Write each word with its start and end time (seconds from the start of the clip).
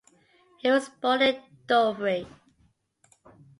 He 0.57 0.71
was 0.71 0.89
born 0.89 1.21
in 1.21 1.39
Dovre. 1.67 2.25